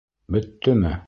[0.35, 0.93] Бөттөмө?